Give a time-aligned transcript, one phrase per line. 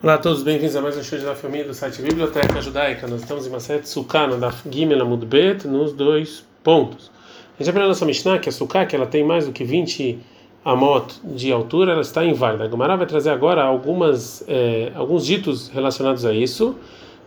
[0.00, 3.08] Olá a todos, bem-vindos a mais um show da família do site Biblioteca Judaica.
[3.08, 7.10] Nós estamos em Maset Sukkah, da Gimel Amudbet, nos dois pontos.
[7.58, 9.64] A gente aprendeu a nossa Mishnah que a Sukkah, que ela tem mais do que
[9.64, 10.20] 20
[10.64, 12.70] amot de altura, ela está inválida.
[12.72, 16.76] A vai trazer agora algumas, eh, alguns ditos relacionados a isso,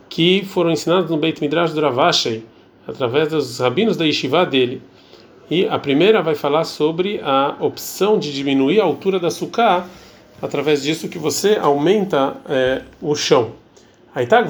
[0.08, 2.46] que foram ensinados no Beit Midrash do Ravashei,
[2.88, 4.80] através dos rabinos da yeshiva dele.
[5.50, 9.86] E a primeira vai falar sobre a opção de diminuir a altura da Sukkah
[10.42, 13.52] através disso que você aumenta é, o chão.
[14.14, 14.42] Aí tá,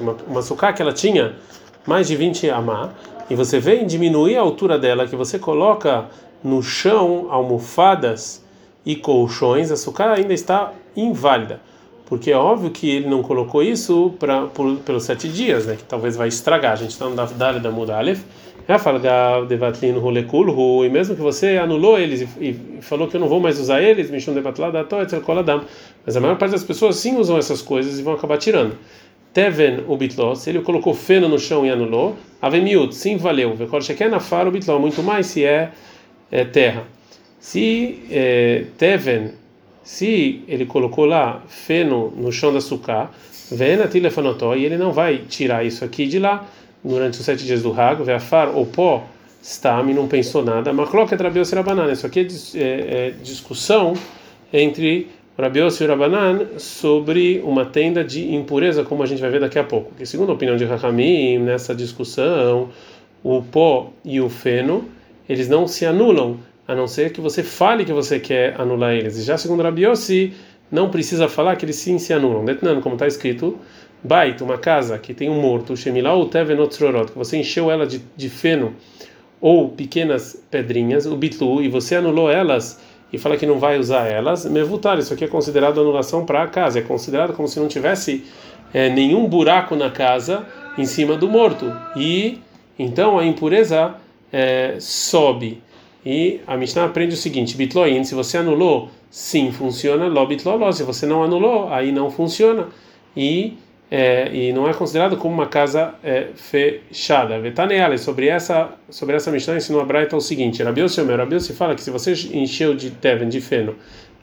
[0.00, 1.36] uma, uma suká que ela tinha
[1.86, 2.90] mais de 20 amá,
[3.28, 6.06] e você vem diminuir a altura dela, que você coloca
[6.42, 8.44] no chão almofadas
[8.84, 11.60] e colchões, a suká ainda está inválida.
[12.10, 14.48] Porque é óbvio que ele não colocou isso para
[14.84, 15.76] pelos sete dias, né?
[15.76, 16.72] Que talvez vai estragar.
[16.72, 18.22] A gente está no Daf da Mudalef
[20.84, 24.10] e mesmo que você anulou eles e, falou que eu não vou mais usar eles,
[24.10, 24.22] mas
[26.16, 28.76] a maior parte das pessoas sim usam essas coisas e vão acabar tirando.
[29.32, 33.80] Teven o bitló, se ele colocou feno no chão e anulou, avemiut, sim valeu, vekol
[34.10, 35.70] na fara o bitló, muito mais se é,
[36.30, 36.84] é terra.
[37.38, 39.32] Se é, Teven,
[39.82, 43.10] se ele colocou lá feno no chão da sucá,
[43.50, 46.46] vena tilefanotó, e ele não vai tirar isso aqui de lá,
[46.82, 49.04] durante os sete dias do Hag, Veafar ou pó,
[49.42, 50.72] Stam, e não pensou nada.
[50.72, 51.90] Macloca Rabios e Rabanan.
[51.90, 52.20] Isso aqui
[52.54, 53.94] é, é, é discussão
[54.52, 55.08] entre
[55.38, 59.64] Rabios e Rabanan sobre uma tenda de impureza, como a gente vai ver daqui a
[59.64, 59.94] pouco.
[59.94, 62.68] Que, segundo a opinião de Rahamim, nessa discussão,
[63.22, 64.84] o pó e o feno,
[65.28, 66.38] eles não se anulam,
[66.70, 69.18] a não ser que você fale que você quer anular eles.
[69.18, 70.32] E já segundo Rabiossi,
[70.70, 72.44] não precisa falar que eles sim se anulam.
[72.44, 73.58] Detnando, como está escrito,
[74.04, 78.30] Bait, uma casa que tem um morto, Shemilau Tevenotzrorot, que você encheu ela de, de
[78.30, 78.74] feno
[79.40, 82.80] ou pequenas pedrinhas, o bitlu, e você anulou elas
[83.12, 86.46] e fala que não vai usar elas, mevutar, isso aqui é considerado anulação para a
[86.46, 88.24] casa, é considerado como se não tivesse
[88.72, 90.46] é, nenhum buraco na casa
[90.78, 91.66] em cima do morto,
[91.96, 92.38] e
[92.78, 93.96] então a impureza
[94.32, 95.60] é, sobe.
[96.04, 101.06] E a Mishnah aprende o seguinte: bitloin, se você anulou, sim, funciona, lo se você
[101.06, 102.68] não anulou, aí não funciona.
[103.16, 103.56] E
[103.90, 107.40] é, e não é considerado como uma casa é, fechada.
[107.40, 111.74] Vetaneale, sobre essa sobre essa Mishnah ensinou a Braita o seguinte: Rabiose Omer, Rabiose fala
[111.74, 113.74] que se você encheu de teven, de feno,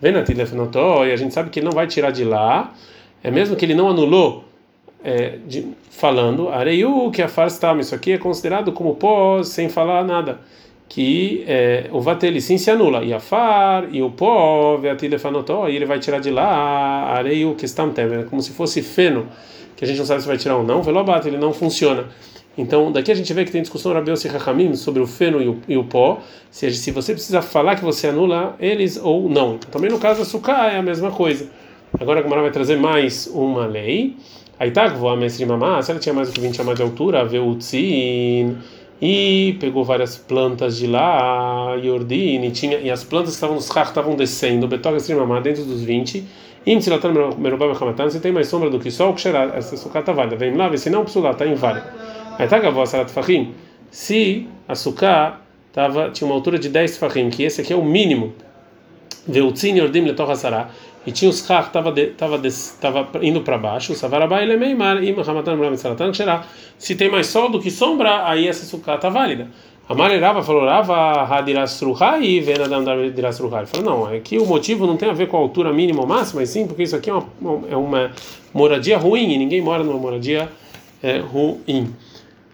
[0.01, 2.73] venatilefonotó, e a gente sabe que ele não vai tirar de lá,
[3.21, 4.45] é mesmo que ele não anulou,
[5.03, 10.03] é, de, falando, areiu que a farstam, isso aqui é considerado como pó sem falar
[10.05, 10.39] nada
[10.89, 15.85] que é, o vateli sim se anula e a far e o pó e ele
[15.85, 17.83] vai tirar de lá areia que está
[18.29, 19.27] como se fosse feno
[19.77, 22.05] que a gente não sabe se vai tirar ou não, velobat, ele não funciona.
[22.57, 25.47] Então, daqui a gente vê que tem discussão Rabios e Rahamim sobre o feno e
[25.47, 29.59] o, e o pó, se, se você precisa falar que você anula eles ou não.
[29.59, 31.47] Também no caso da sucá é a mesma coisa.
[31.99, 34.17] Agora a Gamara vai trazer mais uma lei.
[34.59, 36.81] Aí tá, vou a mestre mamá, se ela tinha mais do que 20 a de
[36.81, 38.57] altura, veutzin,
[39.01, 43.89] e pegou várias plantas de lá, Yordine, tinha, e as plantas que estavam nos carros
[43.89, 46.25] estavam descendo, Betoga mamá dentro dos 20
[46.67, 50.35] Intilatan merubá mechamatan, se tem mais sombra do que sol, que será essa sucata válida.
[50.35, 51.93] Vem lá, se não, psulá, está inválida.
[52.37, 53.53] Aí tá gavó, sarat fahim.
[53.89, 55.39] Se a sucá
[55.71, 58.33] tava, tinha uma altura de 10 fahim, que esse aqui é o mínimo,
[59.27, 60.69] veutzin yordim letor hasará,
[61.05, 62.39] e tinha os carros tava tava
[62.81, 66.43] tava indo para baixo, savarabá ele é meimar, e mahamatan mechamatan, que será
[66.77, 69.47] se tem mais sol do que sombra, aí essa sucata está válida.
[69.89, 73.61] Amarerava falou, Rava Hadirasruhai e Venadam Hadirasruhai.
[73.61, 76.01] Ele falou, não, é que o motivo não tem a ver com a altura mínima
[76.01, 77.25] ou máxima, mas sim porque isso aqui é uma,
[77.69, 78.11] é uma
[78.53, 80.49] moradia ruim e ninguém mora numa moradia
[81.01, 81.95] é, ruim.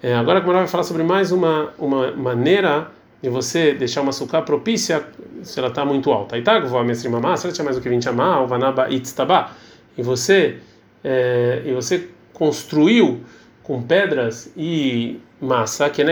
[0.02, 2.92] É, agora a vai falar sobre mais uma, uma maneira
[3.24, 5.08] de você deixar uma sucá propícia
[5.44, 6.40] se ela está muito alta.
[6.42, 9.52] Tá, vou mestre mamá, se ela tinha mais do que 20 amá, o vanaba itztaba,
[9.98, 10.58] e você,
[11.02, 13.22] é, e você construiu
[13.64, 16.06] com pedras e massa, que é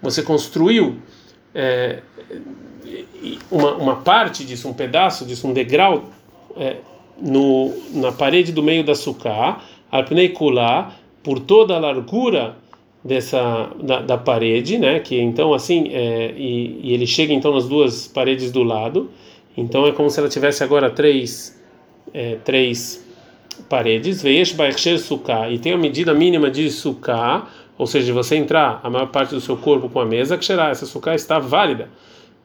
[0.00, 0.96] você construiu
[1.54, 1.98] é,
[3.50, 6.04] uma, uma parte disso, um pedaço disso, um degrau
[6.56, 6.76] é,
[7.20, 9.60] no, na parede do meio da sucá,
[9.90, 12.56] alpneikulá, por toda a largura
[13.02, 15.00] dessa da, da, parede, né?
[15.00, 19.10] Que então assim é, e, e, ele chega então nas duas paredes do lado,
[19.56, 21.58] então é como se ela tivesse agora três
[22.12, 23.06] é, três
[23.68, 24.54] paredes, veish
[25.50, 29.34] e tem a medida mínima de suká, ou seja, de você entrar a maior parte
[29.34, 31.88] do seu corpo com a mesa, que será essa suká está válida,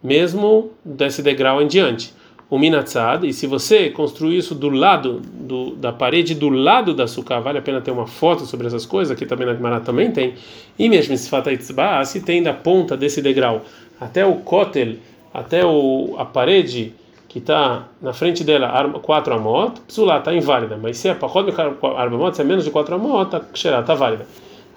[0.02, 2.14] mesmo desse degrau em diante.
[2.54, 7.08] O minatzad, e se você construir isso do lado do, da parede do lado da
[7.08, 10.12] suká, vale a pena ter uma foto sobre essas coisas, aqui também na Gemara também
[10.12, 10.36] tem,
[10.78, 11.50] e mesmo se fata
[12.06, 13.64] se tem da ponta desse degrau
[14.00, 14.98] até o kotel,
[15.34, 16.94] até o, a parede
[17.28, 20.78] que está na frente dela quatro amot, psulá está inválida.
[20.80, 21.52] Mas se é pachod
[21.98, 24.28] arbamot, se é menos de quatro amot, tá, está válida.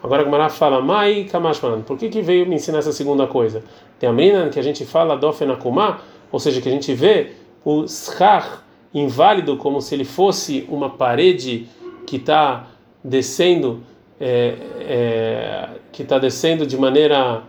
[0.02, 3.62] Agora a Gemara fala, mai kamashman, por que que veio me ensinar essa segunda coisa?
[4.00, 5.98] Tem a menina que a gente fala dofenakuma,
[6.32, 8.62] ou seja, que a gente vê o schar
[8.94, 11.66] inválido como se ele fosse uma parede
[12.06, 12.68] que está
[13.02, 13.82] descendo,
[14.20, 17.42] é, é, que está descendo de maneira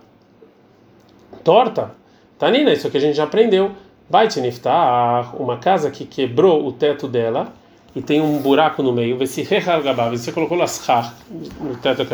[1.44, 1.92] torta.
[2.40, 3.72] Tanina, isso que a gente já aprendeu.
[4.10, 7.54] Baitiniftah, uma casa que quebrou o teto dela
[7.96, 11.16] e tem um buraco no meio, você você colocou lascar
[11.60, 12.06] no teto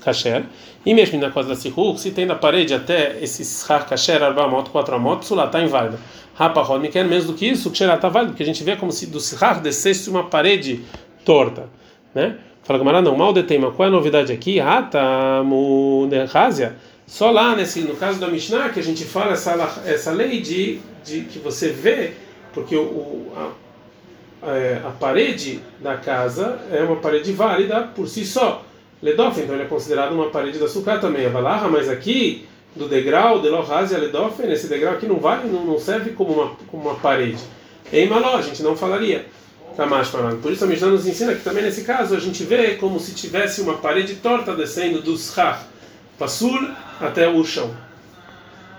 [0.00, 0.44] kasher,
[0.84, 4.48] e mesmo na coisa da sihur, se tem na parede até esse schar kasher, arba
[4.48, 5.98] moto, quatro lá está inválida.
[6.34, 9.06] Rapa me quer menos do que isso, está válido, porque a gente vê como se
[9.06, 10.84] do schar descesse uma parede
[11.24, 11.68] torta,
[12.14, 12.38] né?
[12.64, 14.58] Fala Gamara, não, mal detema, qual é a novidade aqui?
[14.58, 16.76] Rata munerrazia,
[17.06, 20.80] só lá, nesse, no caso da Mishnah, que a gente fala essa, essa lei de,
[21.04, 22.12] de que você vê,
[22.52, 28.64] porque o, a, é, a parede da casa é uma parede válida por si só.
[29.02, 32.88] Ledof, então ele é considerado uma parede da sucá também, a valarra, mas aqui do
[32.88, 36.88] degrau, de lohazia ledofen, esse degrau aqui não vale, não, não serve como uma, como
[36.88, 37.42] uma parede.
[37.92, 39.26] Em maló, a gente não falaria.
[39.76, 40.40] Falando.
[40.40, 43.12] Por isso a Mishnah nos ensina que também nesse caso a gente vê como se
[43.12, 45.64] tivesse uma parede torta descendo do shach,
[46.16, 46.56] passul
[47.00, 47.74] até o chão.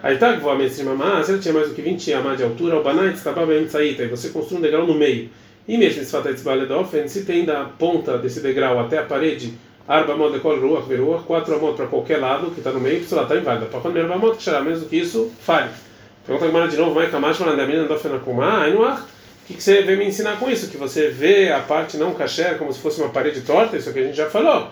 [0.01, 3.15] Aí tá, vou se ele tinha mais do que 20 amas de altura, o banait
[3.15, 5.30] estava bem saída, e você construi um degrau no meio.
[5.68, 9.53] E mesmo esse fato de se tem da ponta desse degrau até a parede,
[9.88, 10.58] arba mod de kol
[11.26, 13.66] quatro amot para qualquer lado que está no meio, lá está inválida.
[13.68, 15.70] Para quando arba que será menos que isso, fale.
[16.26, 19.02] Pergunta agora de novo, vai kamash malandamina dofena kumah, ainuach.
[19.48, 20.70] O que você vê me ensinar com isso?
[20.72, 24.00] Que você vê a parte não kasher como se fosse uma parede torta, isso que
[24.00, 24.70] a gente já falou.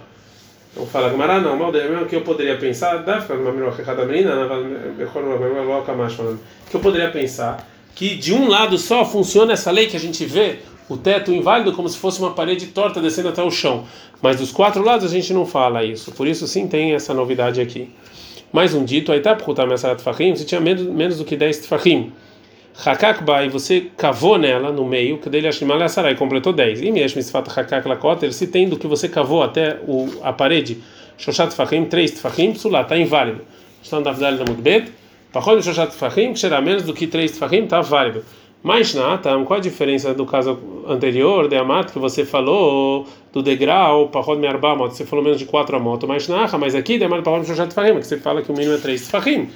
[0.72, 3.78] Então fala, Gamara, não, mal o que eu poderia pensar, dá ficar numa melhor
[4.08, 4.32] menina,
[6.70, 10.26] que eu poderia pensar que de um lado só funciona essa lei que a gente
[10.26, 10.58] vê
[10.94, 13.86] o teto inválido como se fosse uma parede torta descendo até o chão.
[14.22, 16.12] Mas dos quatro lados a gente não fala isso.
[16.12, 17.90] Por isso sim tem essa novidade aqui.
[18.52, 22.12] Mais um dito, você tinha menos, menos do que 10 tfachim.
[22.86, 26.82] Hakakba, e você cavou nela no meio, que dele Ashimale Asarai completou 10.
[26.82, 30.32] E mesmo se fata Hakak Lakoter, se tem do que você cavou até o, a
[30.32, 30.78] parede,
[31.18, 33.42] Shoshat Tfachim, 3 Tfachim, Psulá, está inválido.
[33.82, 34.92] Estão da Vidal da Mudbet,
[35.32, 38.24] Pachol Shoshat Tfachim, que será menos do que 3 Tfachim, está válido.
[38.64, 40.58] Mas Natam, qual a diferença do caso
[40.88, 45.76] anterior, de Amat, que você falou do degrau, Pachod Mearbamot, você falou menos de 4
[45.76, 48.56] amot, mas Naha, mas aqui, de Amat Pachod Shoshat Tfachim, que você fala que o
[48.56, 49.50] mínimo é 3 Tfachim.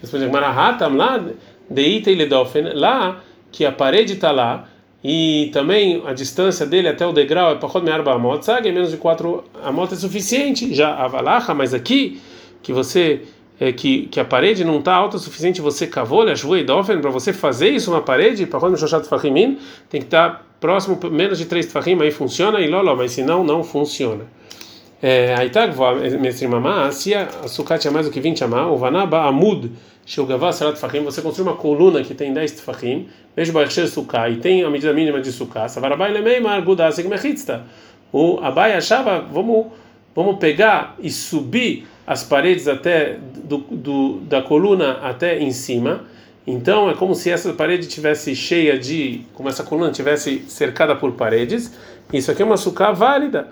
[0.00, 1.24] Responde Marahatam lá,
[1.68, 3.20] Deita e Ledofen, lá
[3.50, 4.68] que a parede está lá
[5.02, 8.70] e também a distância dele até o degrau é Pachod Mearba Amot, sabe?
[8.70, 12.20] Menos de 4 amot é suficiente, já a Valacha, mas aqui
[12.62, 13.22] que você
[13.62, 17.10] é, que, que a parede não está alta o suficiente, você cavou, e dofen, para
[17.10, 19.56] você fazer isso uma parede, para quando Shoshat Fahimin,
[19.88, 23.22] tem que estar tá próximo, menos de 3 Fahim, aí funciona, e lolo, mas se
[23.22, 24.24] não, não funciona.
[25.00, 25.68] É, aí tá,
[26.20, 29.70] mestre mamá, se a sucá tinha mais do que 20 amá, o vanaba amud,
[30.04, 33.06] shilgavá sarat fahim, você construi uma coluna que tem 10 fahim,
[33.36, 37.62] vejo baixer sucá, e tem a medida mínima de sucá, savarabai lemeimar gudasek mechitzta.
[38.12, 39.66] O Abai achava, vamos,
[40.16, 46.04] vamos pegar e subir as paredes até do, do, da coluna até em cima.
[46.46, 51.12] Então é como se essa parede tivesse cheia de, como essa coluna tivesse cercada por
[51.12, 51.72] paredes.
[52.12, 53.48] Isso aqui é uma sucá válida,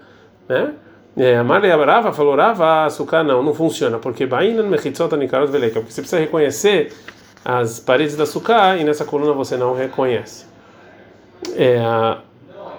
[0.48, 0.74] né?
[1.16, 5.80] É, a Maria Brava falou, Rava, açúcar não, não funciona, porque Baína Mechitzot Anikarot Veleka,
[5.80, 6.92] porque você precisa reconhecer
[7.44, 10.46] as paredes da açúcar e nessa coluna você não reconhece.
[11.56, 11.80] É,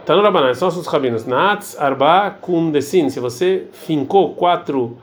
[0.07, 1.25] no Rabanan, são os rabinos.
[1.25, 4.97] Nats Arba Kundesin, se você fincou quatro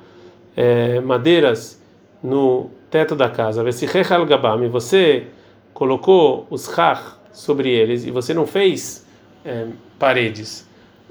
[0.59, 1.81] é, madeiras
[2.21, 5.27] no teto da casa, e você
[5.73, 7.01] colocou os Chach
[7.33, 9.07] sobre eles e você não fez
[9.45, 9.67] é,
[10.01, 10.67] paredes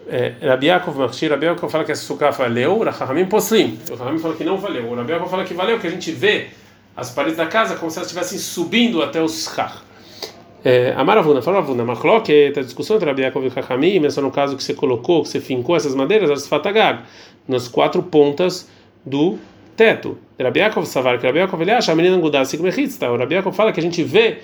[0.10, 3.78] é, Rabi Yaakov Machir, Rabi fala que essa sucá valeu, Rahamim Poslim.
[3.92, 4.86] O Rahamim fala que não valeu.
[4.86, 6.48] O Rabi Yaakov fala que valeu, que a gente vê
[6.96, 9.82] as paredes da casa como se elas estivessem subindo até os Shach.
[10.64, 14.56] É, Amaravuna, fala Ravuna, Machloque, a discussão entre Rabi Yaakov e Rahamim, mas no caso
[14.56, 17.02] que você colocou, que você fincou essas madeiras, as fatagag,
[17.48, 18.70] nas quatro pontas
[19.08, 19.38] do
[19.76, 20.18] teto.
[20.40, 23.12] Rabi Yaakov Savar, que Rabi Yaakov ele acha, a menina Gudasik Mechitzta.
[23.12, 24.40] O Rabi Yaakov fala que a gente vê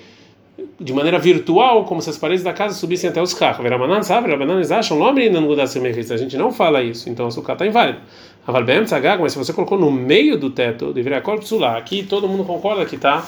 [0.78, 3.62] de maneira virtual, como se as paredes da casa subissem até os carros.
[3.62, 7.98] Veramanan sabe, Rabananes acham, a gente não fala isso, então o sucá está inválido.
[8.46, 11.22] Avalbem tzagag, mas se você colocou no meio do teto, deveria
[11.58, 11.76] lá.
[11.78, 13.24] Aqui todo mundo concorda que está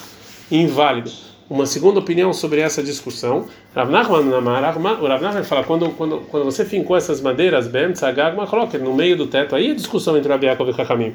[0.50, 1.10] inválido.
[1.48, 7.20] Uma segunda opinião sobre essa discussão, Rav o fala quando quando quando você fincou essas
[7.20, 10.74] madeiras bem tzagag, mas coloca no meio do teto, aí a discussão entre Yaakov e
[10.74, 11.14] Chachamim.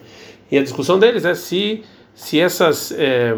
[0.49, 1.83] E a discussão deles é se
[2.15, 3.35] se essas é,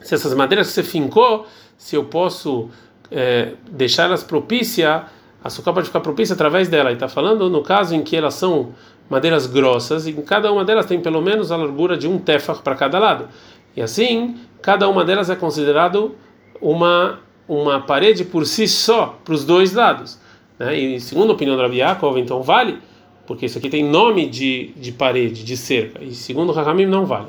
[0.00, 1.46] se essas madeiras que você fincou
[1.76, 2.70] se eu posso
[3.10, 5.04] é, deixar elas propícia,
[5.44, 6.90] a suká pode ficar propícia através dela.
[6.90, 8.72] E está falando no caso em que elas são
[9.10, 12.74] madeiras grossas, e cada uma delas tem pelo menos a largura de um tefach para
[12.74, 13.28] cada lado.
[13.76, 16.14] E assim, cada uma delas é considerado
[16.60, 20.18] uma uma parede por si só para os dois lados.
[20.58, 20.78] Né?
[20.78, 22.78] E segundo a opinião do Rabi Yaakov, então vale,
[23.26, 26.02] porque isso aqui tem nome de, de parede, de cerca.
[26.02, 27.28] E segundo o Rahamim, não vale.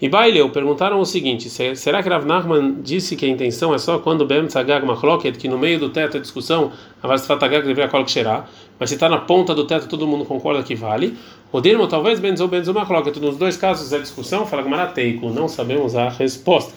[0.00, 3.98] E Baileu perguntaram o seguinte: será que Rav Nachman disse que a intenção é só
[3.98, 6.72] quando Bem Tzagag Machloket, que no meio do teto a discussão,
[7.02, 8.44] Avas Fatagag deveria Sherá,
[8.78, 11.16] mas se está na ponta do teto todo mundo concorda que vale?
[11.52, 15.94] O Dirmo talvez Benzo Benzo Machloket, nos dois casos é discussão, fala Gmarateiko, não sabemos
[15.94, 16.74] a resposta.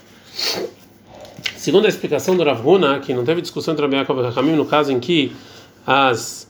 [1.56, 4.56] Segundo a explicação do Rav Huna, que não teve discussão entre Rabi Yaakov e Rahamim
[4.56, 5.34] no caso em que
[5.86, 6.48] as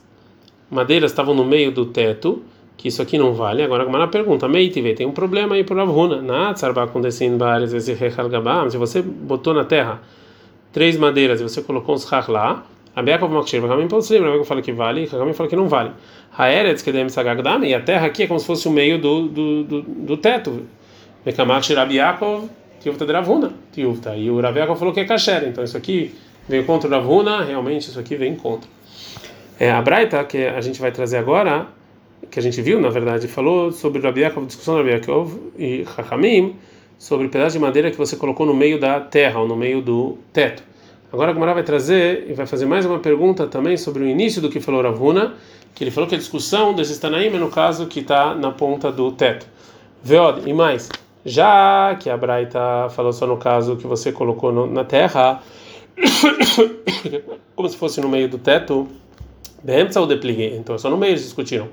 [0.70, 2.44] madeiras estavam no meio do teto,
[2.78, 3.64] que isso aqui não vale.
[3.64, 6.22] Agora a Gamara pergunta, Meitive, tem um problema aí para o Rav Huna.
[6.22, 10.02] Na se você botou na terra
[10.72, 12.64] três madeiras e você colocou uns rach lá,
[12.96, 15.92] Rabi Yaakov Makshir, Rahamim Poslim, Rabi fala que vale, Rahamim fala que não vale.
[16.38, 19.64] Haeretz Kedem Sagagdam, e a terra aqui é como se fosse o meio do, do,
[19.64, 20.62] do, do teto.
[21.26, 24.16] Mekamakshir Rabi Yaakov Tiuvta de Ravuna, Tiuvta.
[24.16, 26.14] E o Raveca falou que é kasher, então isso aqui
[26.48, 28.70] veio contra o Ravuna, realmente isso aqui vem contra.
[29.60, 31.68] É, a Braita, que a gente vai trazer agora,
[32.30, 35.86] que a gente viu, na verdade, falou sobre Rabi Yaakov, discussão do Rabi Yaakov e
[35.96, 36.56] Chachamim,
[36.98, 40.18] sobre pedaço de madeira que você colocou no meio da terra, ou no meio do
[40.34, 40.64] teto.
[41.12, 44.42] Agora a Gemara vai trazer e vai fazer mais uma pergunta também sobre o início
[44.42, 45.36] do que falou Ravuna,
[45.74, 48.92] que ele falou que a discussão desse Tanaim é no caso que está na ponta
[48.92, 49.48] do teto.
[50.04, 50.90] Veod, e mais,
[51.24, 55.42] já que a Braita falou só no caso que você colocou no, na terra,
[57.56, 58.88] como se fosse no meio do teto,
[59.64, 61.68] Behemtza ou então é só no meio eles discutiram.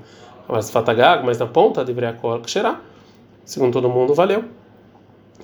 [0.47, 2.81] Mas Fatagag, mas na ponta deveria cheirar.
[3.43, 4.43] Segundo todo mundo, valeu.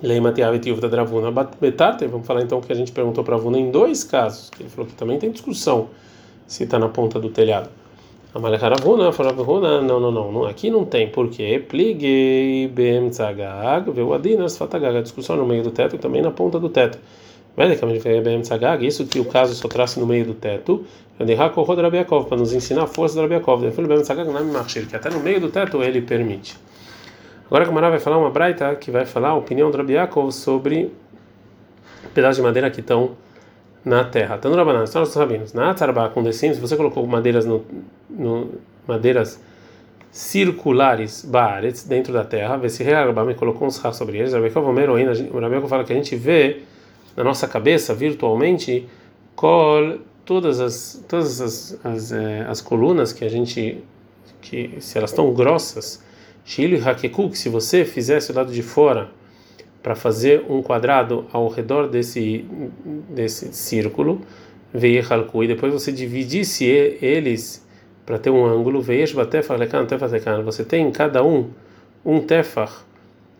[0.02, 1.30] Lei Matiav e da Dravuna
[1.60, 2.06] Betarte.
[2.06, 4.70] Vamos falar então que a gente perguntou para a Vuna em dois casos, que ele
[4.70, 5.88] falou que também tem discussão
[6.46, 7.70] se está na ponta do telhado.
[8.34, 14.96] Amalekaravuna, Faravuna, não, não, não, aqui não tem, porque pliguei bem tzagag, veu adinas fatagag,
[14.96, 16.98] a discussão no meio do teto e também na ponta do teto.
[18.80, 20.84] Isso que o caso só traz no meio do teto,
[21.16, 23.62] para nos ensinar a força do Rabiakov,
[24.88, 26.56] que até no meio do teto ele permite.
[27.46, 30.90] Agora a Gamara vai falar uma braita que vai falar a opinião do Rabiakov sobre
[32.14, 33.12] pedaços de madeira que estão
[33.84, 34.38] na terra.
[34.38, 35.52] Tanto Rabanan, são os rabinos.
[35.52, 37.64] Na Tzarba com decim, se você colocou madeiras no,
[38.86, 39.40] madeiras
[40.10, 42.84] circulares baaretz dentro da terra, vê se
[43.26, 44.32] me colocou uns rachos sobre eles.
[44.32, 46.62] Rabekov Omer ainda, o Rabekov fala que a gente vê
[47.16, 48.86] na nossa cabeça virtualmente
[49.34, 53.82] col todas as todas as, as, eh, as colunas que a gente
[54.40, 56.02] que se elas estão grossas,
[56.44, 59.10] Shilu Hakekuk, se você fizesse o lado de fora
[59.82, 62.44] para fazer um quadrado ao redor desse
[63.08, 64.20] desse círculo,
[64.72, 65.02] veio
[65.42, 67.66] e depois você dividisse eles
[68.04, 69.04] para ter um ângulo, veio
[70.42, 71.50] você tem em cada um
[72.04, 72.84] um tefar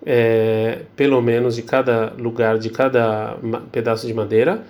[0.05, 3.37] é, pelo menos de cada lugar, de cada
[3.71, 4.63] pedaço de madeira.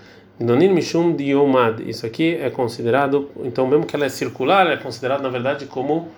[1.86, 6.08] Isso aqui é considerado, então, mesmo que ela é circular, é considerado na verdade como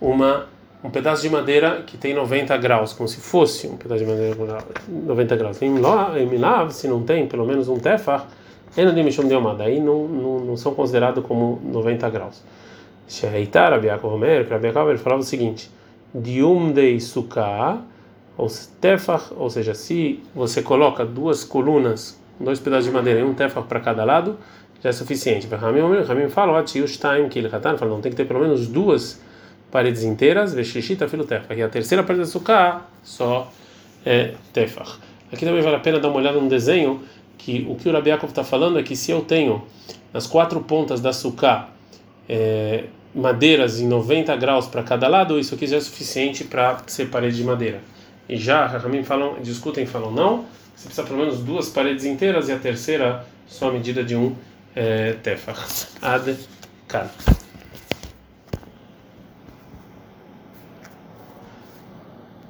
[0.00, 0.46] uma
[0.82, 4.36] um pedaço de madeira que tem 90 graus, como se fosse um pedaço de madeira
[4.88, 5.60] 90 graus.
[5.60, 8.28] Em Milav, se não tem pelo menos um tefar,
[8.76, 12.44] aí não, não, não são considerados como 90 graus.
[13.08, 15.70] Sheheitar, Rabiakov Omer, Rabiakov, ele falava o seguinte:
[16.14, 17.82] Dium de Sukkah,
[18.38, 18.48] ou
[18.80, 23.64] tefar, ou seja, se você coloca duas colunas, dois pedaços de madeira e um tefar
[23.64, 24.38] para cada lado,
[24.80, 25.48] já é suficiente.
[25.48, 29.20] Ramim fala, que ele fala, não tem que ter pelo menos duas
[29.72, 31.58] paredes inteiras, veshishita filo tefach.
[31.58, 33.52] E a terceira parede da sukkah só
[34.06, 35.00] é tefach.
[35.32, 37.02] Aqui também vale a pena dar uma olhada no desenho,
[37.36, 39.64] que o que o Rabiakov está falando é que se eu tenho
[40.12, 41.70] nas quatro pontas da sukkah
[42.28, 47.06] é, madeiras em 90 graus para cada lado, isso aqui já é suficiente para ser
[47.06, 47.80] parede de madeira.
[48.28, 50.44] E já, Rahamim falam, discutem falam não,
[50.76, 54.36] você precisa pelo menos duas paredes inteiras e a terceira só a medida de um
[54.76, 55.88] é, tefach.
[56.02, 56.36] Ad
[56.86, 57.08] kan.